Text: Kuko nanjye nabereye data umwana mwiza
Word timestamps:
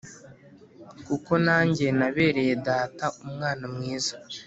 Kuko 1.05 1.31
nanjye 1.45 1.85
nabereye 1.99 2.53
data 2.67 3.05
umwana 3.25 3.63
mwiza 3.73 4.13